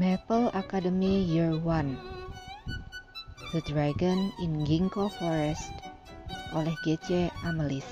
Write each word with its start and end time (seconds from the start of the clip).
Maple 0.00 0.48
Academy 0.56 1.28
Year 1.28 1.52
1 1.52 1.60
The 3.52 3.60
Dragon 3.68 4.32
in 4.40 4.64
Ginkgo 4.64 5.12
Forest 5.12 5.76
oleh 6.56 6.72
G.C. 6.88 7.28
Amelis 7.44 7.84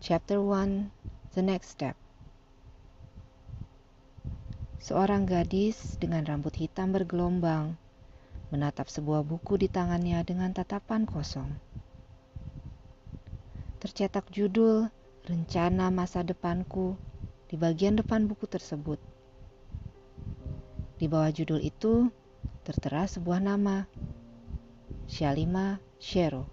Chapter 0.00 0.40
1 0.40 0.88
The 1.36 1.44
Next 1.44 1.76
Step 1.76 1.92
Seorang 4.80 5.28
gadis 5.28 6.00
dengan 6.00 6.24
rambut 6.24 6.56
hitam 6.56 6.96
bergelombang 6.96 7.76
menatap 8.48 8.88
sebuah 8.88 9.28
buku 9.28 9.60
di 9.60 9.68
tangannya 9.68 10.24
dengan 10.24 10.56
tatapan 10.56 11.04
kosong. 11.04 11.52
Tercetak 13.84 14.32
judul 14.32 14.88
Rencana 15.28 15.92
Masa 15.92 16.24
Depanku 16.24 16.96
di 17.52 17.60
bagian 17.60 18.00
depan 18.00 18.24
buku 18.24 18.48
tersebut. 18.48 19.15
Di 20.96 21.06
bawah 21.12 21.28
judul 21.28 21.60
itu 21.60 22.08
tertera 22.64 23.04
sebuah 23.04 23.44
nama, 23.44 23.84
Shalima 25.04 25.76
Shero. 26.00 26.48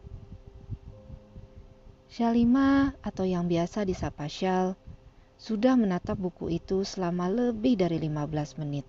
Shalima 2.12 2.94
atau 3.02 3.26
yang 3.26 3.50
biasa 3.50 3.88
disapa 3.88 4.30
Shal 4.30 4.78
sudah 5.40 5.74
menatap 5.74 6.20
buku 6.20 6.60
itu 6.60 6.86
selama 6.86 7.32
lebih 7.32 7.80
dari 7.80 7.98
15 7.98 8.62
menit. 8.62 8.86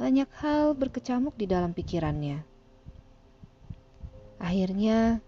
Banyak 0.00 0.30
hal 0.40 0.72
berkecamuk 0.72 1.36
di 1.36 1.44
dalam 1.44 1.76
pikirannya. 1.76 2.40
Akhirnya, 4.40 5.20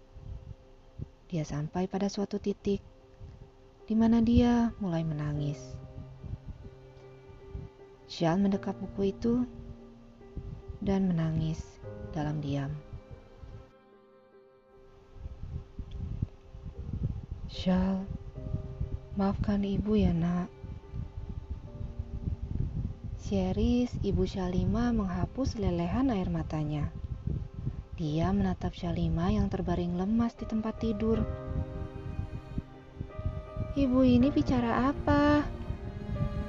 dia 1.29 1.43
sampai 1.45 1.85
pada 1.85 2.09
suatu 2.09 2.41
titik 2.41 2.81
di 3.85 3.93
mana 3.93 4.19
dia 4.19 4.73
mulai 4.81 5.05
menangis. 5.05 5.84
Shal 8.05 8.37
mendekap 8.37 8.77
buku 8.77 9.09
itu 9.09 9.49
dan 10.77 11.09
menangis 11.09 11.61
dalam 12.13 12.37
diam. 12.37 12.69
Shal, 17.49 18.05
maafkan 19.17 19.65
ibu 19.65 19.97
ya 19.97 20.13
nak. 20.13 20.53
Syeris, 23.25 23.89
ibu 24.05 24.21
Shalima 24.29 24.93
menghapus 24.93 25.57
lelehan 25.57 26.13
air 26.13 26.29
matanya. 26.29 26.93
Dia 27.97 28.29
menatap 28.29 28.77
Shalima 28.77 29.33
yang 29.33 29.49
terbaring 29.49 29.97
lemas 29.97 30.37
di 30.37 30.45
tempat 30.45 30.77
tidur. 30.77 31.25
Ibu 33.73 33.99
ini 34.05 34.29
bicara 34.29 34.93
apa? 34.93 35.54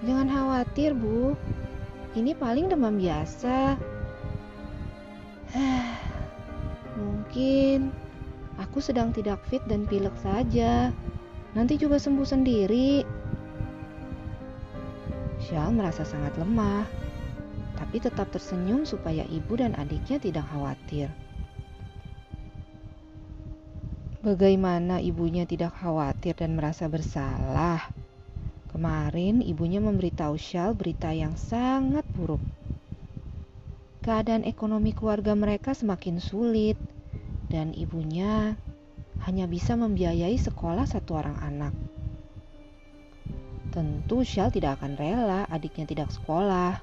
Jangan 0.07 0.31
khawatir, 0.31 0.95
Bu. 0.95 1.35
Ini 2.15 2.39
paling 2.39 2.71
demam 2.71 2.95
biasa. 2.95 3.75
Mungkin 7.03 7.91
aku 8.55 8.79
sedang 8.79 9.11
tidak 9.11 9.43
fit 9.51 9.67
dan 9.67 9.83
pilek 9.83 10.15
saja. 10.23 10.95
Nanti 11.59 11.75
juga 11.75 11.99
sembuh 11.99 12.23
sendiri. 12.23 13.03
Shal 15.43 15.75
merasa 15.75 16.07
sangat 16.07 16.39
lemah, 16.39 16.87
tapi 17.75 17.99
tetap 17.99 18.31
tersenyum 18.31 18.87
supaya 18.87 19.27
ibu 19.27 19.59
dan 19.59 19.75
adiknya 19.75 20.23
tidak 20.23 20.47
khawatir. 20.55 21.11
Bagaimana 24.23 25.03
ibunya 25.03 25.47
tidak 25.47 25.75
khawatir 25.83 26.35
dan 26.35 26.55
merasa 26.59 26.91
bersalah? 26.91 27.96
Kemarin 28.77 29.41
ibunya 29.41 29.81
memberitahu 29.81 30.37
Shal 30.37 30.77
berita 30.77 31.09
yang 31.09 31.33
sangat 31.33 32.05
buruk. 32.13 32.45
Keadaan 34.05 34.45
ekonomi 34.45 34.93
keluarga 34.93 35.33
mereka 35.33 35.73
semakin 35.73 36.21
sulit 36.21 36.77
dan 37.49 37.73
ibunya 37.73 38.53
hanya 39.25 39.49
bisa 39.49 39.81
membiayai 39.81 40.37
sekolah 40.37 40.85
satu 40.85 41.17
orang 41.17 41.41
anak. 41.41 41.73
Tentu 43.73 44.29
Shal 44.29 44.53
tidak 44.53 44.77
akan 44.77 45.01
rela 45.01 45.49
adiknya 45.49 45.89
tidak 45.89 46.13
sekolah. 46.13 46.77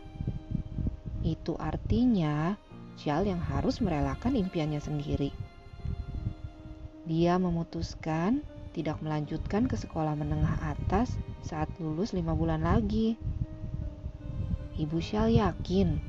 Itu 1.21 1.61
artinya 1.61 2.57
Shal 2.97 3.29
yang 3.29 3.37
harus 3.37 3.77
merelakan 3.85 4.33
impiannya 4.33 4.81
sendiri 4.81 5.29
dia 7.03 7.35
memutuskan 7.35 8.39
tidak 8.71 8.95
melanjutkan 9.03 9.67
ke 9.67 9.75
sekolah 9.75 10.15
menengah 10.15 10.55
atas 10.63 11.11
saat 11.43 11.69
lulus 11.77 12.15
lima 12.15 12.31
bulan 12.31 12.63
lagi. 12.63 13.19
Ibu 14.79 14.97
Shal 15.03 15.35
yakin 15.35 15.99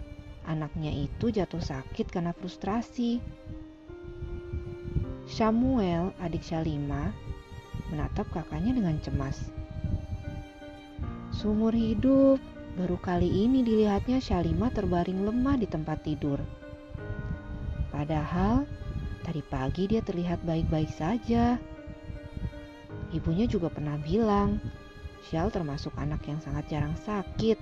anaknya 0.47 0.95
itu 0.95 1.29
jatuh 1.35 1.61
sakit 1.61 2.09
karena 2.09 2.33
frustrasi. 2.33 3.21
Samuel, 5.29 6.15
adik 6.23 6.45
Shalima, 6.47 7.11
menatap 7.91 8.31
kakaknya 8.31 8.77
dengan 8.77 8.97
cemas. 9.03 9.51
Sumur 11.35 11.75
hidup, 11.75 12.39
baru 12.79 12.97
kali 13.03 13.29
ini 13.29 13.67
dilihatnya 13.67 14.23
Shalima 14.23 14.71
terbaring 14.71 15.27
lemah 15.27 15.59
di 15.59 15.67
tempat 15.67 16.01
tidur. 16.07 16.39
Padahal 17.89 18.69
Tadi 19.25 19.41
pagi 19.41 19.89
dia 19.89 20.05
terlihat 20.05 20.45
baik-baik 20.45 20.93
saja. 20.93 21.57
Ibunya 23.17 23.49
juga 23.49 23.73
pernah 23.73 23.97
bilang, 23.97 24.61
Shell 25.29 25.49
termasuk 25.49 25.97
anak 25.97 26.25
yang 26.29 26.41
sangat 26.43 26.69
jarang 26.69 26.97
sakit. 27.01 27.57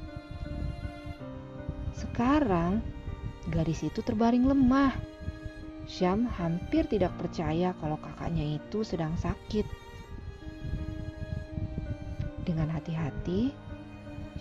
Sekarang, 1.94 2.82
gadis 3.54 3.86
itu 3.86 4.02
terbaring 4.02 4.42
lemah. 4.42 4.94
Syam 5.86 6.26
hampir 6.26 6.86
tidak 6.86 7.14
percaya 7.18 7.74
kalau 7.78 7.98
kakaknya 7.98 8.58
itu 8.58 8.86
sedang 8.86 9.14
sakit. 9.18 9.66
Dengan 12.42 12.70
hati-hati, 12.74 13.54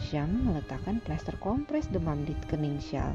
Syam 0.01 0.49
meletakkan 0.49 0.97
plester 1.05 1.37
kompres 1.37 1.85
demam 1.89 2.25
di 2.25 2.33
kening 2.49 2.81
Shell. 2.81 3.13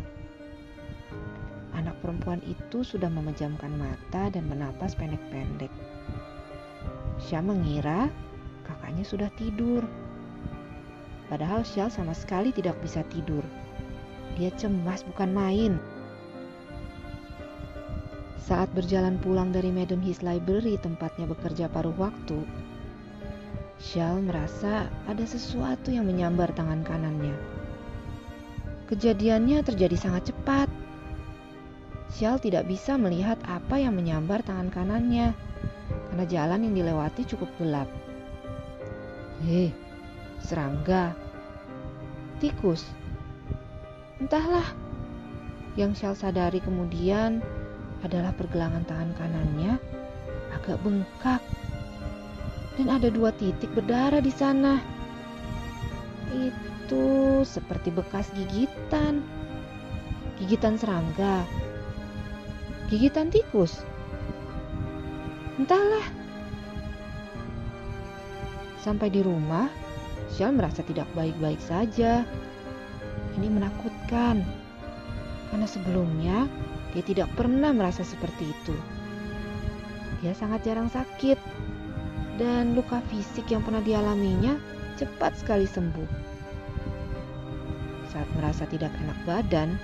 Anak 1.74 1.98
perempuan 2.00 2.38
itu 2.46 2.86
sudah 2.86 3.10
memejamkan 3.10 3.74
mata 3.74 4.30
dan 4.30 4.46
menapas 4.46 4.94
pendek-pendek. 4.94 5.70
Syah 7.18 7.42
mengira 7.42 8.08
kakaknya 8.86 9.02
sudah 9.02 9.30
tidur. 9.34 9.82
Padahal 11.26 11.66
Syah 11.66 11.90
sama 11.90 12.14
sekali 12.14 12.54
tidak 12.54 12.78
bisa 12.86 13.02
tidur. 13.10 13.42
Dia 14.38 14.54
cemas 14.54 15.02
bukan 15.02 15.34
main. 15.34 15.74
Saat 18.38 18.70
berjalan 18.78 19.18
pulang 19.18 19.50
dari 19.50 19.74
Madam 19.74 19.98
His 19.98 20.22
Library 20.22 20.78
tempatnya 20.78 21.26
bekerja 21.26 21.66
paruh 21.66 21.98
waktu, 21.98 22.46
Shell 23.82 24.22
merasa 24.22 24.86
ada 25.10 25.26
sesuatu 25.26 25.90
yang 25.90 26.06
menyambar 26.06 26.54
tangan 26.54 26.86
kanannya. 26.86 27.34
Kejadiannya 28.86 29.66
terjadi 29.66 29.98
sangat 29.98 30.30
cepat. 30.30 30.70
Shell 32.14 32.38
tidak 32.38 32.70
bisa 32.70 32.94
melihat 32.94 33.34
apa 33.50 33.82
yang 33.82 33.98
menyambar 33.98 34.46
tangan 34.46 34.70
kanannya 34.70 35.34
karena 36.06 36.24
jalan 36.30 36.70
yang 36.70 36.74
dilewati 36.86 37.26
cukup 37.26 37.50
gelap. 37.58 38.05
Hei, 39.44 39.68
serangga, 40.40 41.12
tikus, 42.40 42.88
entahlah. 44.16 44.64
Yang 45.76 46.00
Shell 46.00 46.16
sadari 46.16 46.56
kemudian 46.64 47.44
adalah 48.00 48.32
pergelangan 48.32 48.88
tangan 48.88 49.12
kanannya 49.20 49.76
agak 50.56 50.80
bengkak 50.80 51.44
dan 52.80 52.88
ada 52.88 53.12
dua 53.12 53.28
titik 53.36 53.68
berdarah 53.76 54.24
di 54.24 54.32
sana. 54.32 54.80
Itu 56.32 57.44
seperti 57.44 57.92
bekas 57.92 58.32
gigitan, 58.32 59.20
gigitan 60.40 60.80
serangga 60.80 61.44
gigitan 62.86 63.34
tikus. 63.34 63.82
Entahlah. 65.58 66.25
Sampai 68.86 69.10
di 69.10 69.18
rumah, 69.18 69.66
Shell 70.30 70.54
merasa 70.54 70.78
tidak 70.86 71.10
baik-baik 71.18 71.58
saja. 71.58 72.22
Ini 73.34 73.50
menakutkan, 73.50 74.46
karena 75.50 75.66
sebelumnya 75.66 76.46
dia 76.94 77.02
tidak 77.02 77.26
pernah 77.34 77.74
merasa 77.74 78.06
seperti 78.06 78.46
itu. 78.46 78.78
Dia 80.22 80.38
sangat 80.38 80.62
jarang 80.62 80.86
sakit, 80.86 81.34
dan 82.38 82.78
luka 82.78 83.02
fisik 83.10 83.50
yang 83.50 83.66
pernah 83.66 83.82
dialaminya 83.82 84.54
cepat 84.94 85.34
sekali 85.34 85.66
sembuh. 85.66 86.10
Saat 88.14 88.30
merasa 88.38 88.70
tidak 88.70 88.94
enak 89.02 89.18
badan, 89.26 89.74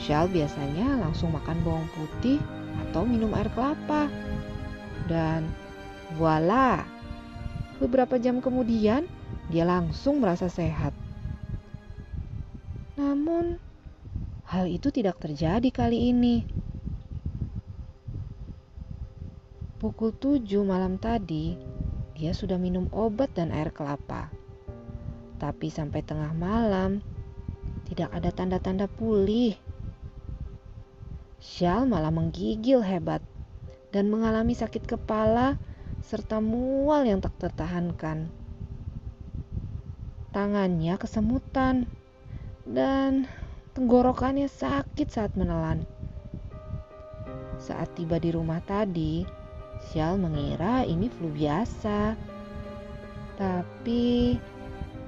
Shell 0.00 0.32
biasanya 0.32 1.04
langsung 1.04 1.36
makan 1.36 1.60
bawang 1.60 1.88
putih 1.92 2.40
atau 2.88 3.04
minum 3.04 3.36
air 3.36 3.52
kelapa. 3.52 4.08
Dan 5.04 5.52
voila, 6.16 6.95
beberapa 7.78 8.16
jam 8.16 8.40
kemudian 8.40 9.04
dia 9.52 9.64
langsung 9.68 10.18
merasa 10.18 10.48
sehat. 10.50 10.96
Namun, 12.96 13.60
hal 14.48 14.66
itu 14.66 14.88
tidak 14.88 15.20
terjadi 15.20 15.68
kali 15.68 16.10
ini. 16.10 16.42
Pukul 19.76 20.16
tujuh 20.16 20.64
malam 20.64 20.96
tadi, 20.96 21.54
dia 22.16 22.32
sudah 22.32 22.56
minum 22.56 22.88
obat 22.96 23.36
dan 23.36 23.52
air 23.52 23.68
kelapa. 23.68 24.32
Tapi 25.36 25.68
sampai 25.68 26.00
tengah 26.00 26.32
malam, 26.32 27.04
tidak 27.84 28.08
ada 28.16 28.32
tanda-tanda 28.32 28.88
pulih. 28.88 29.52
Shal 31.36 31.84
malah 31.84 32.08
menggigil 32.08 32.80
hebat 32.80 33.20
dan 33.92 34.08
mengalami 34.08 34.56
sakit 34.56 34.88
kepala 34.88 35.60
serta 36.06 36.38
mual 36.38 37.02
yang 37.02 37.18
tak 37.18 37.34
tertahankan. 37.42 38.30
Tangannya 40.30 40.94
kesemutan 41.02 41.90
dan 42.62 43.26
tenggorokannya 43.74 44.46
sakit 44.46 45.10
saat 45.10 45.34
menelan. 45.34 45.82
Saat 47.58 47.98
tiba 47.98 48.22
di 48.22 48.30
rumah 48.30 48.62
tadi, 48.62 49.26
Sial 49.90 50.14
mengira 50.16 50.86
ini 50.86 51.10
flu 51.10 51.26
biasa. 51.34 52.14
Tapi 53.36 54.38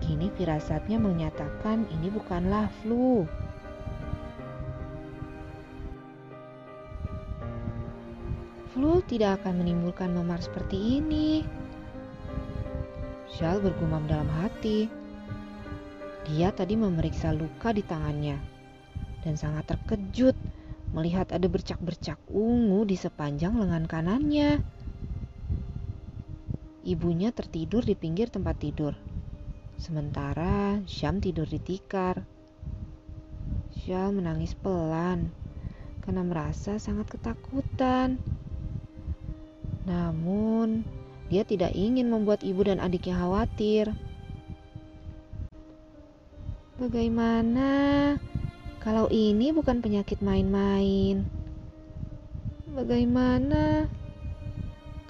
kini 0.03 0.27
firasatnya 0.35 0.99
menyatakan 0.99 1.87
ini 1.95 2.11
bukanlah 2.11 2.67
flu. 2.83 3.23
Flu 8.79 9.03
tidak 9.03 9.43
akan 9.43 9.59
menimbulkan 9.59 10.15
memar 10.15 10.39
seperti 10.39 11.03
ini. 11.03 11.43
Shal 13.27 13.59
bergumam 13.59 14.07
dalam 14.07 14.31
hati. 14.39 14.87
Dia 16.31 16.55
tadi 16.55 16.79
memeriksa 16.79 17.35
luka 17.35 17.75
di 17.75 17.83
tangannya 17.83 18.39
dan 19.27 19.35
sangat 19.35 19.75
terkejut 19.75 20.39
melihat 20.95 21.27
ada 21.35 21.51
bercak-bercak 21.51 22.23
ungu 22.31 22.87
di 22.87 22.95
sepanjang 22.95 23.59
lengan 23.59 23.91
kanannya. 23.91 24.63
Ibunya 26.87 27.35
tertidur 27.35 27.83
di 27.83 27.99
pinggir 27.99 28.31
tempat 28.31 28.63
tidur. 28.63 28.95
Sementara 29.75 30.79
Syam 30.87 31.19
tidur 31.19 31.51
di 31.51 31.59
tikar. 31.59 32.23
Syam 33.75 34.23
menangis 34.23 34.55
pelan 34.55 35.35
karena 36.07 36.23
merasa 36.23 36.79
sangat 36.79 37.19
ketakutan. 37.19 38.23
Namun, 39.88 40.85
dia 41.32 41.49
tidak 41.49 41.73
ingin 41.73 42.12
membuat 42.12 42.44
ibu 42.44 42.61
dan 42.61 42.76
adiknya 42.76 43.17
khawatir. 43.17 43.96
Bagaimana 46.76 47.70
kalau 48.85 49.08
ini 49.08 49.50
bukan 49.50 49.81
penyakit 49.81 50.20
main-main? 50.20 51.25
Bagaimana 52.70 53.90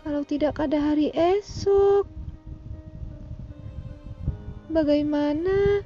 kalau 0.00 0.24
tidak 0.24 0.56
ada 0.56 0.80
hari 0.80 1.12
esok? 1.12 2.08
Bagaimana 4.72 5.84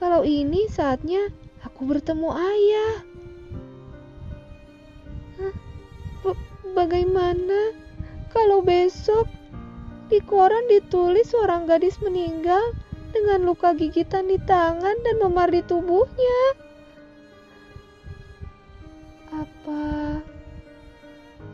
kalau 0.00 0.24
ini 0.24 0.64
saatnya 0.72 1.28
aku 1.60 1.84
bertemu 1.84 2.28
ayah? 2.32 3.09
Bagaimana 6.72 7.74
kalau 8.30 8.62
besok 8.62 9.26
di 10.10 10.18
koran 10.26 10.66
ditulis 10.66 11.30
seorang 11.30 11.70
gadis 11.70 11.98
meninggal 12.02 12.74
dengan 13.10 13.42
luka 13.46 13.74
gigitan 13.74 14.30
di 14.30 14.38
tangan 14.42 14.96
dan 15.02 15.16
memar 15.18 15.50
di 15.50 15.62
tubuhnya? 15.66 16.40
Apa 19.30 20.18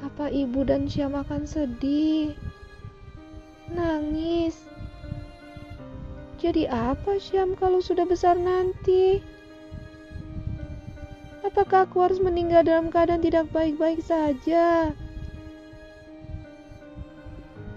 apa 0.05 0.27
ibu 0.33 0.65
dan 0.65 0.89
Syam 0.89 1.17
akan 1.17 1.45
sedih? 1.45 2.33
Nangis? 3.73 4.57
Jadi 6.37 6.69
apa 6.69 7.17
Syam 7.17 7.57
kalau 7.57 7.81
sudah 7.81 8.05
besar 8.05 8.37
nanti? 8.37 9.21
Apakah 11.45 11.87
aku 11.89 12.03
harus 12.03 12.21
meninggal 12.21 12.67
dalam 12.67 12.93
keadaan 12.93 13.23
tidak 13.23 13.49
baik-baik 13.55 14.03
saja? 14.03 14.93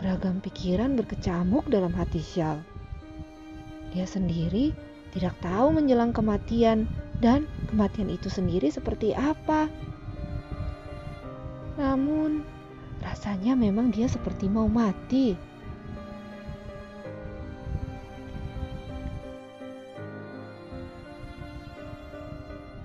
Beragam 0.10 0.42
pikiran 0.42 0.98
berkecamuk 0.98 1.70
dalam 1.70 1.94
hati 1.94 2.18
Syal. 2.18 2.66
Dia 3.94 4.10
sendiri 4.10 4.74
tidak 5.14 5.38
tahu 5.38 5.70
menjelang 5.70 6.18
kematian 6.18 6.90
dan 7.22 7.46
kematian 7.70 8.10
itu 8.10 8.26
sendiri 8.26 8.74
seperti 8.74 9.14
apa. 9.14 9.70
Namun, 11.78 12.42
rasanya 13.06 13.54
memang 13.54 13.94
dia 13.94 14.10
seperti 14.10 14.50
mau 14.50 14.66
mati. 14.66 15.38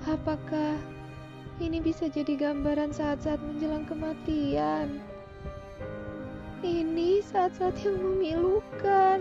Apakah 0.04 0.76
ini 1.56 1.80
bisa 1.80 2.04
jadi 2.04 2.36
gambaran 2.36 2.92
saat-saat 2.92 3.40
menjelang 3.40 3.88
kematian? 3.88 5.13
Ini 6.64 7.20
saat-saat 7.20 7.76
yang 7.84 8.00
memilukan. 8.00 9.20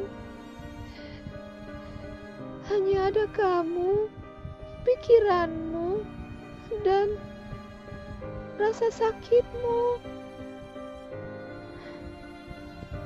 Hanya 2.71 3.11
ada 3.11 3.27
kamu, 3.35 4.07
pikiranmu, 4.87 6.07
dan 6.87 7.19
rasa 8.55 8.87
sakitmu. 8.87 9.99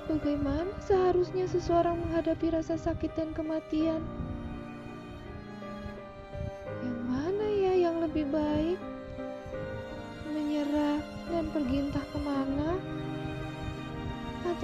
Bagaimana 0.05 0.69
seharusnya 0.85 1.49
seseorang 1.49 1.97
menghadapi 1.97 2.53
rasa 2.53 2.77
sakit 2.77 3.17
dan 3.17 3.33
kematian? 3.33 4.05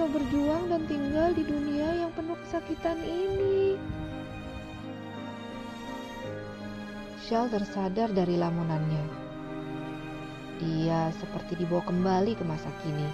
Atau 0.04 0.20
berjuang 0.20 0.68
dan 0.68 0.84
tinggal 0.84 1.32
di 1.32 1.48
dunia 1.48 2.04
yang 2.04 2.12
penuh 2.12 2.36
kesakitan 2.44 3.00
ini? 3.00 3.80
Shell 7.24 7.48
tersadar 7.48 8.12
dari 8.12 8.36
lamunannya 8.36 9.00
dia 10.60 11.08
seperti 11.16 11.56
dibawa 11.56 11.88
kembali 11.88 12.36
ke 12.36 12.44
masa 12.44 12.68
kini 12.84 13.08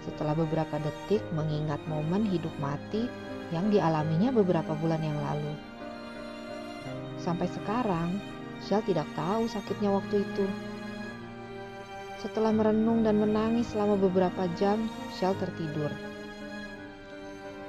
setelah 0.00 0.32
beberapa 0.32 0.80
detik 0.80 1.20
mengingat 1.36 1.76
momen 1.84 2.24
hidup 2.24 2.56
mati 2.56 3.04
yang 3.52 3.68
dialaminya 3.68 4.32
beberapa 4.32 4.72
bulan 4.80 5.04
yang 5.04 5.20
lalu. 5.20 5.52
Sampai 7.20 7.52
sekarang, 7.52 8.16
Shell 8.64 8.80
tidak 8.88 9.12
tahu 9.12 9.44
sakitnya 9.44 9.92
waktu 9.92 10.24
itu. 10.24 10.48
Setelah 12.16 12.56
merenung 12.56 13.04
dan 13.04 13.20
menangis 13.20 13.76
selama 13.76 14.00
beberapa 14.00 14.48
jam, 14.56 14.88
Shell 15.20 15.36
tertidur. 15.36 15.92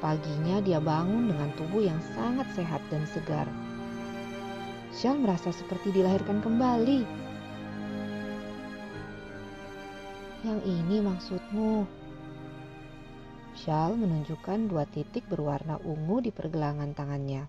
Paginya 0.02 0.58
dia 0.66 0.82
bangun 0.82 1.30
dengan 1.30 1.54
tubuh 1.54 1.86
yang 1.86 2.02
sangat 2.18 2.50
sehat 2.58 2.82
dan 2.90 3.06
segar. 3.06 3.46
Shell 4.92 5.22
merasa 5.22 5.54
seperti 5.54 5.94
dilahirkan 5.94 6.42
kembali 6.42 7.22
Yang 10.42 10.62
ini 10.66 10.98
maksudmu. 11.06 11.86
Shal 13.62 13.94
menunjukkan 13.94 14.74
dua 14.74 14.90
titik 14.90 15.30
berwarna 15.30 15.78
ungu 15.86 16.18
di 16.18 16.34
pergelangan 16.34 16.98
tangannya. 16.98 17.46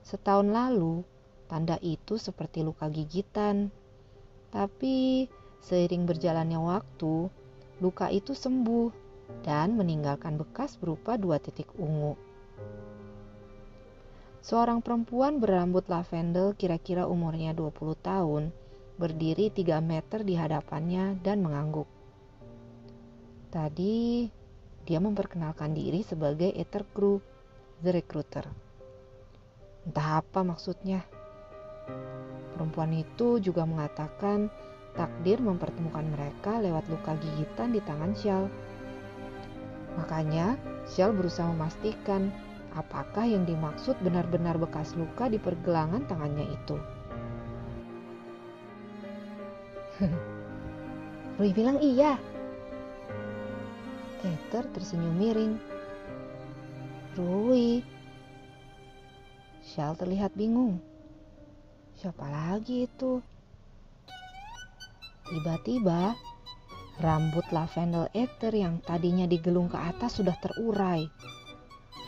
Setahun 0.00 0.48
lalu, 0.48 1.04
tanda 1.52 1.76
itu 1.84 2.16
seperti 2.16 2.64
luka 2.64 2.88
gigitan. 2.88 3.68
Tapi 4.48 5.28
seiring 5.60 6.08
berjalannya 6.08 6.56
waktu, 6.64 7.28
luka 7.84 8.08
itu 8.08 8.32
sembuh 8.32 9.09
dan 9.46 9.78
meninggalkan 9.78 10.36
bekas 10.36 10.76
berupa 10.76 11.16
dua 11.16 11.40
titik 11.40 11.68
ungu. 11.76 12.14
Seorang 14.40 14.80
perempuan 14.80 15.36
berambut 15.36 15.84
lavender 15.92 16.56
kira-kira 16.56 17.04
umurnya 17.04 17.52
20 17.52 17.76
tahun 18.00 18.42
berdiri 18.96 19.52
tiga 19.52 19.80
meter 19.84 20.24
di 20.24 20.36
hadapannya 20.36 21.20
dan 21.20 21.44
mengangguk. 21.44 21.88
Tadi 23.52 24.28
dia 24.84 24.98
memperkenalkan 25.00 25.76
diri 25.76 26.00
sebagai 26.00 26.52
Ether 26.56 26.88
Crew, 26.88 27.20
The 27.84 27.90
Recruiter. 27.96 28.44
Entah 29.84 30.20
apa 30.20 30.40
maksudnya. 30.44 31.04
Perempuan 32.56 32.92
itu 32.92 33.40
juga 33.40 33.64
mengatakan 33.64 34.52
takdir 34.92 35.40
mempertemukan 35.40 36.04
mereka 36.04 36.60
lewat 36.60 36.84
luka 36.92 37.16
gigitan 37.20 37.72
di 37.72 37.80
tangan 37.80 38.12
Shell. 38.12 38.44
Makanya 39.98 40.54
Shell 40.86 41.14
berusaha 41.14 41.50
memastikan 41.50 42.30
apakah 42.74 43.26
yang 43.26 43.42
dimaksud 43.46 43.98
benar-benar 44.04 44.58
bekas 44.58 44.94
luka 44.94 45.26
di 45.26 45.38
pergelangan 45.38 46.06
tangannya 46.06 46.46
itu. 46.50 46.76
Rui 51.38 51.50
bilang 51.56 51.80
iya. 51.82 52.20
Ether 54.20 54.64
tersenyum 54.76 55.16
miring. 55.16 55.54
Rui. 57.16 57.82
Shell 59.64 59.96
terlihat 59.96 60.36
bingung. 60.36 60.80
Siapa 62.00 62.24
lagi 62.28 62.88
itu? 62.88 63.20
Tiba-tiba, 65.28 66.16
rambut 67.00 67.48
lavender 67.50 68.06
ether 68.12 68.52
yang 68.52 68.84
tadinya 68.84 69.24
digelung 69.24 69.72
ke 69.72 69.76
atas 69.80 70.20
sudah 70.20 70.36
terurai. 70.38 71.08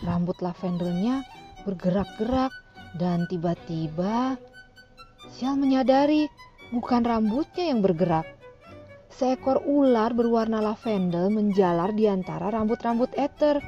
Rambut 0.04 0.38
lavendernya 0.44 1.24
bergerak-gerak 1.64 2.52
dan 3.00 3.24
tiba-tiba 3.26 4.36
Shell 5.32 5.56
menyadari 5.56 6.28
bukan 6.74 7.06
rambutnya 7.06 7.72
yang 7.72 7.80
bergerak. 7.80 8.26
Seekor 9.12 9.62
ular 9.64 10.12
berwarna 10.12 10.58
lavender 10.58 11.30
menjalar 11.30 11.94
di 11.94 12.10
antara 12.10 12.50
rambut-rambut 12.50 13.12
ether, 13.14 13.60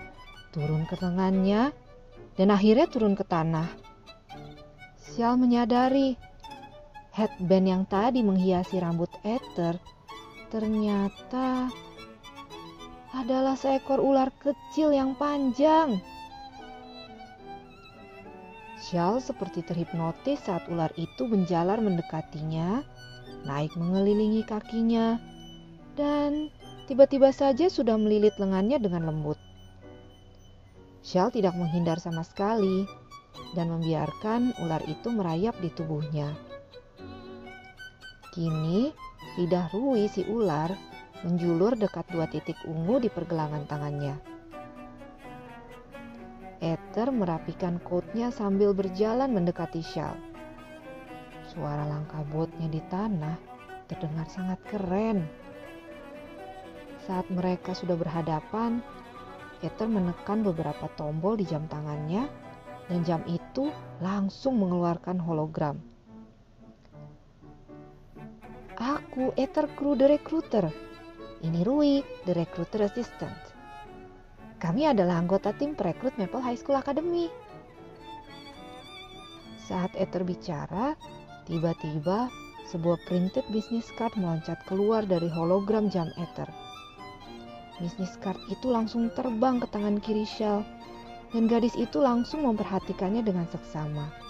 turun 0.51 0.89
ke 0.89 0.97
tangannya, 0.99 1.71
dan 2.35 2.49
akhirnya 2.51 2.91
turun 2.91 3.15
ke 3.15 3.23
tanah. 3.23 3.69
Sial 4.99 5.39
menyadari 5.39 6.19
headband 7.15 7.67
yang 7.71 7.83
tadi 7.87 8.27
menghiasi 8.27 8.83
rambut 8.83 9.13
ether 9.23 9.79
ternyata 10.55 11.67
adalah 13.11 13.59
seekor 13.59 13.99
ular 13.99 14.31
kecil 14.39 14.95
yang 14.95 15.19
panjang. 15.19 15.99
Shell 18.79 19.19
seperti 19.19 19.67
terhipnotis 19.67 20.47
saat 20.47 20.63
ular 20.71 20.95
itu 20.95 21.27
menjalar 21.27 21.83
mendekatinya 21.83 22.87
naik 23.43 23.75
mengelilingi 23.75 24.47
kakinya, 24.47 25.19
dan 25.99 26.55
tiba-tiba 26.87 27.35
saja 27.35 27.67
sudah 27.67 27.99
melilit 27.99 28.39
lengannya 28.39 28.79
dengan 28.79 29.11
lembut. 29.11 29.37
Shell 31.03 31.35
tidak 31.35 31.59
menghindar 31.59 31.99
sama 31.99 32.23
sekali 32.23 32.87
dan 33.59 33.75
membiarkan 33.75 34.55
ular 34.63 34.81
itu 34.87 35.11
merayap 35.11 35.59
di 35.59 35.69
tubuhnya. 35.75 36.54
Kini, 38.35 38.91
lidah 39.39 39.71
Rui 39.71 40.11
si 40.11 40.27
ular 40.27 40.75
menjulur 41.23 41.79
dekat 41.79 42.03
dua 42.11 42.27
titik 42.27 42.59
ungu 42.67 42.99
di 42.99 43.07
pergelangan 43.07 43.63
tangannya. 43.71 44.19
Ether 46.59 47.15
merapikan 47.15 47.79
coatnya 47.79 48.35
sambil 48.35 48.75
berjalan 48.75 49.31
mendekati 49.31 49.79
Shell. 49.87 50.19
Suara 51.47 51.87
langkah 51.87 52.27
botnya 52.27 52.67
di 52.67 52.83
tanah 52.91 53.39
terdengar 53.87 54.27
sangat 54.27 54.59
keren. 54.67 55.31
Saat 57.07 57.31
mereka 57.31 57.71
sudah 57.71 57.95
berhadapan, 57.95 58.83
Ether 59.63 59.87
menekan 59.87 60.43
beberapa 60.43 60.91
tombol 60.99 61.39
di 61.39 61.47
jam 61.47 61.71
tangannya 61.71 62.27
dan 62.91 62.99
jam 63.07 63.23
itu 63.31 63.71
langsung 64.03 64.59
mengeluarkan 64.59 65.23
hologram. 65.23 65.94
Aku 69.15 69.31
Ether 69.39 69.71
Crew 69.79 69.95
The 69.95 70.11
Recruiter. 70.11 70.67
Ini 71.47 71.63
Rui, 71.63 72.03
The 72.27 72.35
Recruiter 72.35 72.83
Assistant. 72.83 73.39
Kami 74.59 74.91
adalah 74.91 75.23
anggota 75.23 75.55
tim 75.55 75.79
perekrut 75.79 76.19
Maple 76.19 76.43
High 76.43 76.59
School 76.59 76.75
Academy. 76.75 77.31
Saat 79.71 79.95
Ether 79.95 80.27
bicara, 80.27 80.99
Tiba-tiba, 81.47 82.27
sebuah 82.67 82.99
printed 83.07 83.47
business 83.55 83.87
card 83.95 84.11
meloncat 84.19 84.59
keluar 84.67 85.07
dari 85.07 85.31
hologram 85.31 85.87
jam 85.87 86.11
ether. 86.19 86.51
Business 87.79 88.19
card 88.19 88.43
itu 88.51 88.67
langsung 88.67 89.15
terbang 89.15 89.63
ke 89.63 89.71
tangan 89.71 90.03
kiri 90.03 90.27
Shell, 90.27 90.67
dan 91.31 91.47
gadis 91.47 91.79
itu 91.79 92.03
langsung 92.03 92.43
memperhatikannya 92.43 93.23
dengan 93.23 93.47
seksama. 93.47 94.24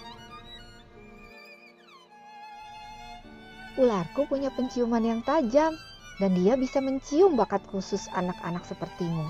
Ularku 3.74 4.30
punya 4.30 4.54
penciuman 4.54 5.02
yang 5.02 5.20
tajam, 5.26 5.74
dan 6.22 6.30
dia 6.38 6.54
bisa 6.54 6.78
mencium 6.78 7.34
bakat 7.34 7.62
khusus 7.66 8.06
anak-anak 8.14 8.62
sepertimu. 8.62 9.26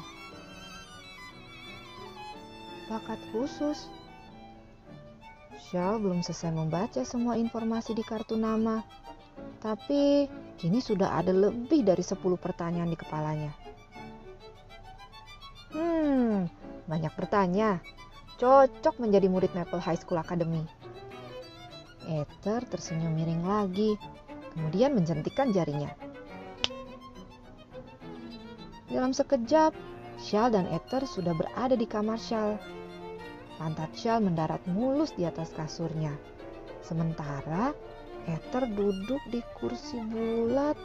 Bakat 2.92 3.16
khusus? 3.32 3.88
Shell 5.56 5.96
belum 5.96 6.20
selesai 6.20 6.52
membaca 6.52 7.00
semua 7.08 7.40
informasi 7.40 7.96
di 7.96 8.04
kartu 8.04 8.36
nama. 8.36 8.84
Tapi 9.64 10.28
kini 10.60 10.78
sudah 10.84 11.16
ada 11.16 11.32
lebih 11.32 11.80
dari 11.80 12.04
10 12.04 12.20
pertanyaan 12.36 12.92
di 12.92 12.98
kepalanya. 13.00 13.52
Hmm, 15.72 16.52
banyak 16.84 17.12
bertanya. 17.16 17.80
Cocok 18.36 19.00
menjadi 19.00 19.26
murid 19.32 19.56
Maple 19.56 19.80
High 19.80 19.98
School 20.04 20.20
Academy. 20.20 20.62
Ether 22.04 22.60
tersenyum 22.68 23.16
miring 23.16 23.48
lagi, 23.48 23.96
kemudian 24.54 24.94
menjentikan 24.94 25.50
jarinya. 25.50 25.90
Dalam 28.88 29.11
sekejap, 29.11 29.75
Shell 30.23 30.54
dan 30.54 30.70
Ether 30.70 31.02
sudah 31.02 31.34
berada 31.34 31.75
di 31.75 31.84
kamar 31.84 32.16
Shell. 32.16 32.56
Pantat 33.58 33.90
Shell 33.99 34.23
mendarat 34.23 34.62
mulus 34.70 35.11
di 35.18 35.26
atas 35.26 35.50
kasurnya. 35.50 36.14
Sementara 36.87 37.75
Ether 38.25 38.64
duduk 38.70 39.20
di 39.28 39.42
kursi 39.58 39.99
bulat 40.00 40.78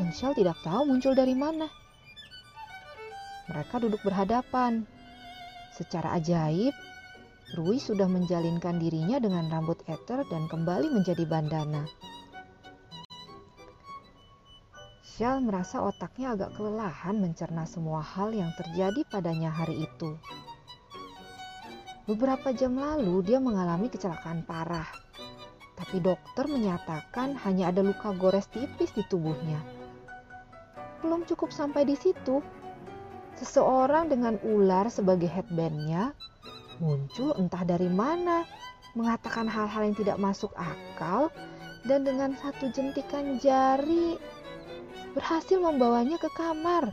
yang 0.00 0.10
Shell 0.14 0.38
tidak 0.38 0.56
tahu 0.64 0.88
muncul 0.88 1.12
dari 1.12 1.36
mana. 1.36 1.68
Mereka 3.50 3.82
duduk 3.82 4.00
berhadapan. 4.06 4.86
Secara 5.76 6.16
ajaib, 6.16 6.72
Rui 7.58 7.76
sudah 7.76 8.08
menjalinkan 8.08 8.80
dirinya 8.80 9.20
dengan 9.20 9.50
rambut 9.52 9.76
Ether 9.84 10.24
dan 10.32 10.48
kembali 10.48 10.88
menjadi 10.88 11.28
bandana. 11.28 11.84
Shell 15.12 15.44
merasa 15.44 15.84
otaknya 15.84 16.32
agak 16.32 16.56
kelelahan 16.56 17.20
mencerna 17.20 17.68
semua 17.68 18.00
hal 18.00 18.32
yang 18.32 18.48
terjadi 18.56 19.04
padanya 19.12 19.52
hari 19.52 19.84
itu. 19.84 20.16
Beberapa 22.08 22.48
jam 22.56 22.80
lalu 22.80 23.20
dia 23.20 23.36
mengalami 23.36 23.92
kecelakaan 23.92 24.40
parah. 24.48 24.88
Tapi 25.76 26.00
dokter 26.00 26.48
menyatakan 26.48 27.36
hanya 27.44 27.68
ada 27.68 27.84
luka 27.84 28.16
gores 28.16 28.48
tipis 28.48 28.88
di 28.96 29.04
tubuhnya. 29.12 29.60
Belum 31.04 31.28
cukup 31.28 31.52
sampai 31.52 31.84
di 31.84 31.92
situ. 31.92 32.40
Seseorang 33.36 34.08
dengan 34.08 34.40
ular 34.40 34.88
sebagai 34.88 35.28
headbandnya 35.28 36.16
muncul 36.80 37.36
entah 37.36 37.68
dari 37.68 37.92
mana, 37.92 38.48
mengatakan 38.96 39.44
hal-hal 39.44 39.92
yang 39.92 39.96
tidak 39.96 40.16
masuk 40.16 40.56
akal 40.56 41.28
dan 41.84 42.00
dengan 42.00 42.32
satu 42.40 42.72
jentikan 42.72 43.36
jari 43.36 44.16
berhasil 45.12 45.60
membawanya 45.60 46.16
ke 46.16 46.28
kamar 46.32 46.90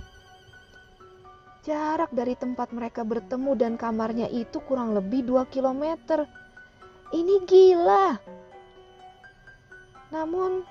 Jarak 1.60 2.16
dari 2.16 2.40
tempat 2.40 2.72
mereka 2.72 3.04
bertemu 3.04 3.52
dan 3.60 3.74
kamarnya 3.76 4.32
itu 4.32 4.64
kurang 4.64 4.96
lebih 4.96 5.28
2 5.28 5.44
km. 5.52 5.84
Ini 7.12 7.36
gila. 7.44 8.16
Namun, 10.10 10.64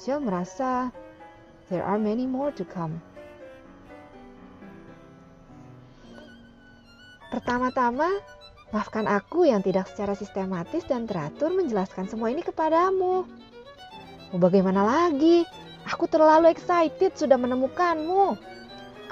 Shell 0.00 0.24
merasa 0.24 0.88
there 1.68 1.84
are 1.84 2.00
many 2.00 2.24
more 2.24 2.48
to 2.56 2.64
come. 2.64 2.98
Pertama-tama, 7.28 8.08
maafkan 8.72 9.04
aku 9.04 9.44
yang 9.44 9.60
tidak 9.60 9.92
secara 9.92 10.16
sistematis 10.16 10.88
dan 10.88 11.04
teratur 11.04 11.52
menjelaskan 11.52 12.08
semua 12.08 12.32
ini 12.32 12.40
kepadamu. 12.40 13.28
Bagaimana 14.34 14.82
lagi? 14.82 15.44
Aku 15.90 16.06
terlalu 16.06 16.54
excited 16.54 17.18
sudah 17.18 17.34
menemukanmu 17.34 18.38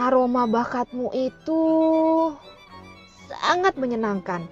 aroma 0.00 0.48
bakatmu 0.48 1.12
itu 1.12 1.62
sangat 3.28 3.76
menyenangkan. 3.76 4.48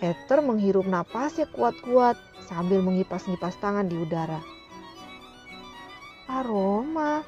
Ether 0.00 0.40
menghirup 0.40 0.88
napasnya 0.88 1.46
kuat-kuat 1.52 2.16
sambil 2.48 2.82
mengipas-ngipas 2.82 3.54
tangan 3.62 3.86
di 3.86 4.00
udara. 4.00 4.40
Aroma. 6.26 7.22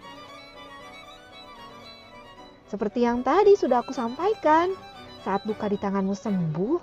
Seperti 2.66 3.04
yang 3.04 3.20
tadi 3.20 3.52
sudah 3.52 3.84
aku 3.84 3.92
sampaikan, 3.92 4.72
saat 5.20 5.44
luka 5.44 5.68
di 5.68 5.76
tanganmu 5.76 6.16
sembuh, 6.16 6.76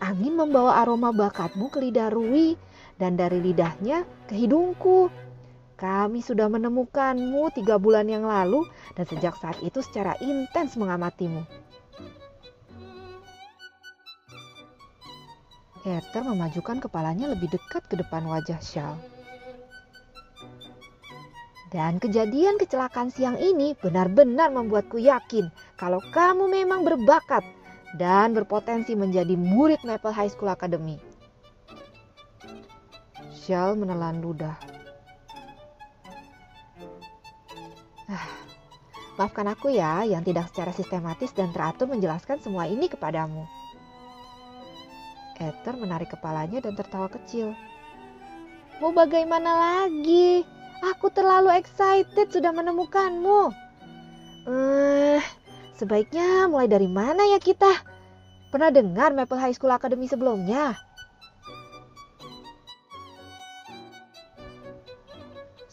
angin 0.00 0.34
membawa 0.34 0.80
aroma 0.80 1.12
bakatmu 1.12 1.68
ke 1.68 1.84
lidah 1.84 2.08
Rui 2.08 2.56
dan 2.96 3.14
dari 3.20 3.44
lidahnya 3.44 4.08
ke 4.24 4.34
hidungku. 4.34 5.12
Kami 5.84 6.24
sudah 6.24 6.48
menemukanmu 6.48 7.52
tiga 7.52 7.76
bulan 7.76 8.08
yang 8.08 8.24
lalu 8.24 8.64
dan 8.96 9.04
sejak 9.04 9.36
saat 9.36 9.60
itu 9.60 9.84
secara 9.84 10.16
intens 10.24 10.80
mengamatimu. 10.80 11.44
Ether 15.84 16.24
memajukan 16.24 16.80
kepalanya 16.80 17.28
lebih 17.36 17.52
dekat 17.52 17.84
ke 17.84 18.00
depan 18.00 18.24
wajah 18.24 18.56
Shal. 18.64 18.96
Dan 21.68 22.00
kejadian 22.00 22.56
kecelakaan 22.56 23.12
siang 23.12 23.36
ini 23.36 23.76
benar-benar 23.76 24.56
membuatku 24.56 24.96
yakin 24.96 25.52
kalau 25.76 26.00
kamu 26.16 26.48
memang 26.48 26.88
berbakat 26.88 27.44
dan 28.00 28.32
berpotensi 28.32 28.96
menjadi 28.96 29.36
murid 29.36 29.84
Maple 29.84 30.16
High 30.16 30.32
School 30.32 30.48
Academy. 30.48 30.96
Shal 33.36 33.76
menelan 33.76 34.24
ludah 34.24 34.73
maafkan 39.14 39.46
aku 39.46 39.70
ya 39.70 40.02
yang 40.02 40.22
tidak 40.26 40.50
secara 40.50 40.74
sistematis 40.74 41.30
dan 41.30 41.54
teratur 41.54 41.86
menjelaskan 41.86 42.42
semua 42.42 42.66
ini 42.66 42.90
kepadamu. 42.90 43.46
Ether 45.38 45.74
menarik 45.74 46.14
kepalanya 46.14 46.62
dan 46.62 46.78
tertawa 46.78 47.10
kecil. 47.10 47.54
Mau 48.78 48.90
bagaimana 48.94 49.54
lagi? 49.54 50.46
Aku 50.94 51.10
terlalu 51.10 51.54
excited 51.54 52.30
sudah 52.30 52.50
menemukanmu. 52.50 53.50
Eh, 54.44 55.22
sebaiknya 55.78 56.50
mulai 56.50 56.68
dari 56.68 56.90
mana 56.90 57.24
ya 57.24 57.40
kita? 57.40 57.70
Pernah 58.52 58.70
dengar 58.70 59.10
Maple 59.16 59.40
High 59.40 59.56
School 59.56 59.74
Academy 59.74 60.06
sebelumnya? 60.06 60.76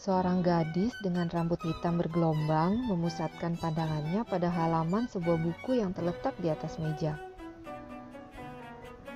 Seorang 0.02 0.42
gadis 0.42 0.90
dengan 0.98 1.30
rambut 1.30 1.62
hitam 1.62 1.94
bergelombang 1.94 2.74
memusatkan 2.90 3.54
pandangannya 3.54 4.26
pada 4.26 4.50
halaman 4.50 5.06
sebuah 5.06 5.38
buku 5.38 5.78
yang 5.78 5.94
terletak 5.94 6.34
di 6.42 6.50
atas 6.50 6.74
meja. 6.82 7.14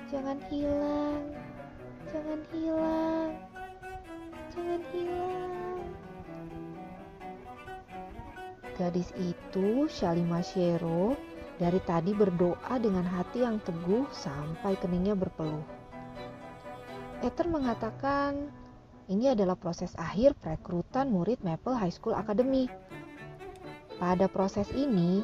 Jangan 0.07 0.39
hilang, 0.47 1.35
jangan 2.07 2.39
hilang, 2.55 3.31
jangan 4.55 4.81
hilang. 4.95 5.79
Gadis 8.79 9.11
itu, 9.19 9.91
Shalima 9.91 10.39
Shero, 10.39 11.19
dari 11.59 11.83
tadi 11.83 12.15
berdoa 12.15 12.79
dengan 12.79 13.03
hati 13.03 13.43
yang 13.43 13.59
teguh 13.59 14.07
sampai 14.15 14.79
keningnya 14.79 15.19
berpeluh. 15.19 15.67
Ether 17.19 17.51
mengatakan 17.51 18.55
ini 19.07 19.31
adalah 19.31 19.55
proses 19.55 19.95
akhir 19.95 20.35
perekrutan 20.43 21.07
murid 21.07 21.39
Maple 21.39 21.75
High 21.75 21.95
School 21.95 22.15
Academy. 22.15 22.67
Pada 23.97 24.27
proses 24.27 24.67
ini, 24.75 25.23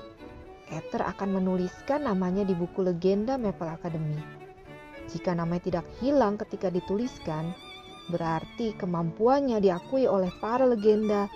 Ether 0.71 1.03
akan 1.03 1.43
menuliskan 1.43 2.07
namanya 2.07 2.47
di 2.47 2.55
buku 2.55 2.81
legenda 2.81 3.35
Maple 3.35 3.69
Academy. 3.69 4.17
Jika 5.11 5.35
namanya 5.35 5.67
tidak 5.67 5.85
hilang 5.99 6.39
ketika 6.39 6.71
dituliskan, 6.71 7.51
berarti 8.07 8.71
kemampuannya 8.79 9.59
diakui 9.59 10.07
oleh 10.07 10.31
para 10.39 10.63
legenda 10.63 11.27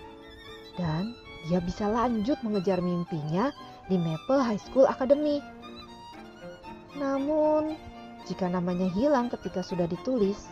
dan 0.80 1.12
dia 1.52 1.60
bisa 1.60 1.92
lanjut 1.92 2.40
mengejar 2.48 2.80
mimpinya 2.80 3.52
di 3.92 4.00
Maple 4.00 4.42
High 4.42 4.64
School 4.64 4.88
Academy. 4.88 5.44
Namun, 6.96 7.76
jika 8.26 8.50
namanya 8.50 8.90
hilang 8.90 9.30
ketika 9.30 9.62
sudah 9.62 9.86
ditulis, 9.86 10.50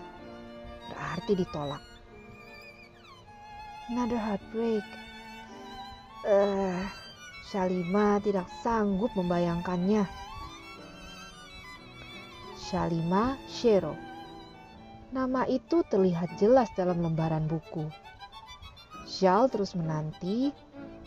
berarti 1.15 1.31
ditolak. 1.39 1.79
Another 3.87 4.19
heartbreak. 4.19 4.83
Eh, 6.27 6.35
uh, 6.35 6.83
Shalima 7.47 8.19
tidak 8.19 8.51
sanggup 8.59 9.15
membayangkannya. 9.15 10.03
Shalima 12.59 13.39
Shero. 13.47 13.95
Nama 15.15 15.47
itu 15.47 15.87
terlihat 15.87 16.35
jelas 16.35 16.67
dalam 16.75 16.99
lembaran 16.99 17.47
buku. 17.47 17.87
Shal 19.07 19.47
terus 19.47 19.71
menanti 19.71 20.51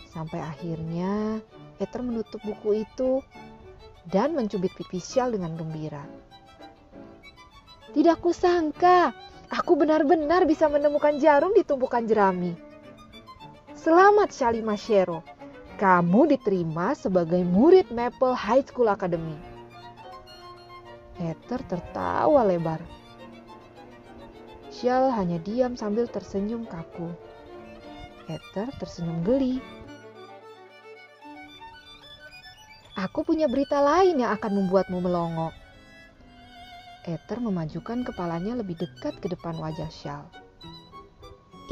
Sampai 0.09 0.41
akhirnya 0.41 1.39
Ether 1.77 2.01
menutup 2.01 2.41
buku 2.41 2.83
itu 2.83 3.21
dan 4.09 4.33
mencubit 4.33 4.73
pipi 4.75 4.99
Shell 4.99 5.37
dengan 5.37 5.55
gembira. 5.55 6.03
Tidak 7.93 8.19
kusangka, 8.19 9.13
aku 9.49 9.77
benar-benar 9.77 10.45
bisa 10.45 10.69
menemukan 10.69 11.17
jarum 11.17 11.53
di 11.57 11.65
tumpukan 11.65 12.05
jerami. 12.05 12.53
Selamat 13.73 14.29
Shalima 14.35 14.77
Shero, 14.77 15.25
kamu 15.81 16.37
diterima 16.37 16.93
sebagai 16.93 17.41
murid 17.47 17.89
Maple 17.89 18.37
High 18.37 18.65
School 18.69 18.93
Academy. 18.93 19.37
Ether 21.19 21.65
tertawa 21.67 22.47
lebar. 22.47 22.79
Shell 24.69 25.11
hanya 25.17 25.41
diam 25.43 25.75
sambil 25.75 26.07
tersenyum 26.07 26.69
kaku. 26.69 27.11
Ether 28.29 28.69
tersenyum 28.79 29.25
geli. 29.25 29.59
Aku 32.99 33.23
punya 33.23 33.47
berita 33.47 33.79
lain 33.79 34.19
yang 34.19 34.35
akan 34.35 34.63
membuatmu 34.63 34.99
melongo. 34.99 35.55
Ether 37.09 37.41
memajukan 37.41 38.05
kepalanya 38.05 38.53
lebih 38.61 38.77
dekat 38.77 39.17
ke 39.17 39.33
depan 39.33 39.57
wajah 39.57 39.89
Shal. 39.89 40.29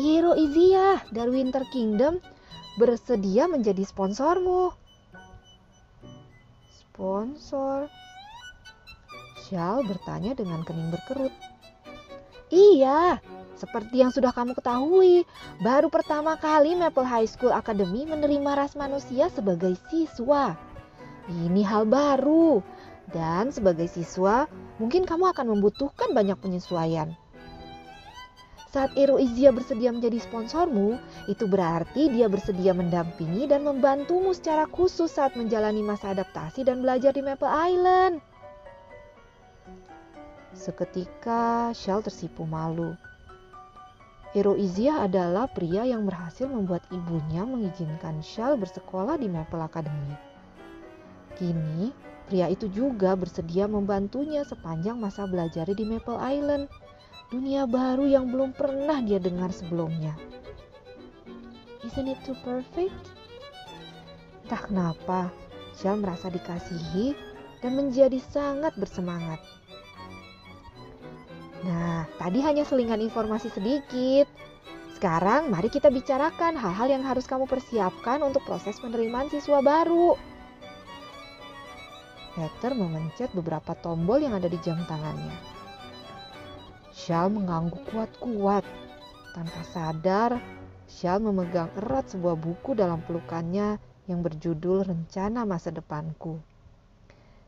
Hero 0.01 0.33
Izia 0.33 1.05
dari 1.12 1.44
Winter 1.44 1.61
Kingdom 1.68 2.25
bersedia 2.81 3.44
menjadi 3.44 3.85
sponsormu. 3.85 4.72
Sponsor? 6.72 7.92
Shal 9.44 9.85
bertanya 9.85 10.33
dengan 10.33 10.64
kening 10.64 10.88
berkerut. 10.88 11.33
Iya, 12.49 13.20
seperti 13.57 14.01
yang 14.01 14.12
sudah 14.12 14.33
kamu 14.33 14.57
ketahui, 14.57 15.25
baru 15.64 15.88
pertama 15.92 16.37
kali 16.40 16.77
Maple 16.77 17.05
High 17.09 17.29
School 17.29 17.53
Academy 17.53 18.09
menerima 18.09 18.53
ras 18.57 18.72
manusia 18.77 19.33
sebagai 19.33 19.77
siswa. 19.88 20.57
Ini 21.27 21.64
hal 21.64 21.88
baru, 21.88 22.61
dan 23.11 23.51
sebagai 23.51 23.88
siswa, 23.90 24.46
mungkin 24.76 25.08
kamu 25.08 25.32
akan 25.32 25.56
membutuhkan 25.56 26.12
banyak 26.12 26.36
penyesuaian. 26.40 27.16
Saat 28.76 28.92
Ero 28.92 29.16
Izia 29.16 29.56
bersedia 29.56 29.88
menjadi 29.88 30.20
sponsormu, 30.20 31.00
itu 31.32 31.48
berarti 31.48 32.12
dia 32.12 32.28
bersedia 32.28 32.76
mendampingi 32.76 33.48
dan 33.48 33.64
membantumu 33.64 34.36
secara 34.36 34.68
khusus 34.68 35.16
saat 35.16 35.32
menjalani 35.32 35.80
masa 35.80 36.12
adaptasi 36.12 36.60
dan 36.60 36.84
belajar 36.84 37.16
di 37.16 37.24
Maple 37.24 37.48
Island. 37.48 38.20
Seketika, 40.52 41.72
Shell 41.72 42.04
tersipu 42.04 42.44
malu. 42.44 42.92
Ero 44.36 44.52
Izia 44.52 45.00
adalah 45.08 45.48
pria 45.48 45.88
yang 45.88 46.04
berhasil 46.04 46.44
membuat 46.44 46.84
ibunya 46.92 47.48
mengizinkan 47.48 48.20
Shell 48.20 48.60
bersekolah 48.60 49.16
di 49.16 49.32
Maple 49.32 49.64
Academy. 49.64 50.16
Kini, 51.40 51.88
pria 52.26 52.50
itu 52.50 52.66
juga 52.74 53.14
bersedia 53.14 53.70
membantunya 53.70 54.42
sepanjang 54.42 54.98
masa 54.98 55.24
belajar 55.30 55.70
di 55.70 55.84
Maple 55.86 56.18
Island, 56.18 56.66
dunia 57.30 57.64
baru 57.66 58.06
yang 58.06 58.28
belum 58.30 58.54
pernah 58.54 58.98
dia 59.02 59.22
dengar 59.22 59.54
sebelumnya. 59.54 60.14
Isn't 61.86 62.10
it 62.10 62.18
too 62.26 62.34
perfect? 62.42 62.94
Entah 64.46 64.62
kenapa, 64.62 65.20
Shell 65.78 66.02
merasa 66.02 66.30
dikasihi 66.30 67.14
dan 67.62 67.78
menjadi 67.78 68.18
sangat 68.30 68.74
bersemangat. 68.78 69.38
Nah, 71.66 72.06
tadi 72.18 72.38
hanya 72.42 72.62
selingan 72.62 73.02
informasi 73.02 73.50
sedikit. 73.50 74.30
Sekarang 74.94 75.50
mari 75.50 75.66
kita 75.66 75.90
bicarakan 75.90 76.56
hal-hal 76.56 76.88
yang 76.88 77.04
harus 77.04 77.26
kamu 77.26 77.44
persiapkan 77.44 78.22
untuk 78.22 78.40
proses 78.46 78.78
penerimaan 78.78 79.28
siswa 79.28 79.60
baru. 79.60 80.36
Peter 82.37 82.77
memencet 82.77 83.33
beberapa 83.33 83.72
tombol 83.72 84.20
yang 84.20 84.37
ada 84.37 84.44
di 84.44 84.61
jam 84.61 84.77
tangannya. 84.85 85.33
Shal 86.92 87.33
mengangguk 87.33 87.81
kuat-kuat. 87.88 88.61
Tanpa 89.33 89.61
sadar, 89.72 90.37
Shal 90.85 91.25
memegang 91.25 91.72
erat 91.81 92.12
sebuah 92.12 92.37
buku 92.37 92.77
dalam 92.77 93.01
pelukannya 93.09 93.81
yang 94.05 94.20
berjudul 94.20 94.85
Rencana 94.85 95.49
Masa 95.49 95.72
Depanku. 95.72 96.37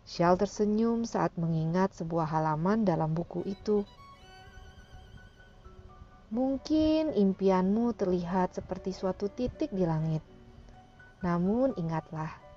Shal 0.08 0.40
tersenyum 0.40 1.04
saat 1.04 1.36
mengingat 1.36 1.92
sebuah 1.92 2.24
halaman 2.24 2.88
dalam 2.88 3.12
buku 3.12 3.44
itu. 3.44 3.84
Mungkin 6.32 7.12
impianmu 7.12 7.92
terlihat 7.92 8.56
seperti 8.56 8.96
suatu 8.96 9.28
titik 9.28 9.68
di 9.68 9.84
langit. 9.84 10.24
Namun 11.20 11.76
ingatlah, 11.76 12.47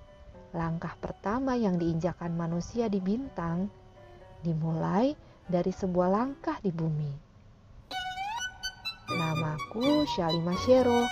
langkah 0.52 0.96
pertama 1.00 1.56
yang 1.56 1.80
diinjakan 1.80 2.36
manusia 2.36 2.92
di 2.92 3.00
bintang 3.00 3.72
dimulai 4.44 5.16
dari 5.48 5.72
sebuah 5.72 6.10
langkah 6.12 6.60
di 6.60 6.72
bumi. 6.72 7.12
Namaku 9.12 10.08
Shalima 10.08 10.56
Shero. 10.64 11.04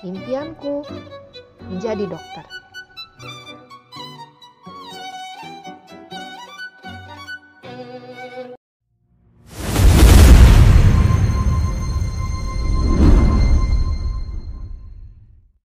Impianku 0.00 0.86
menjadi 1.68 2.06
dokter. 2.06 2.46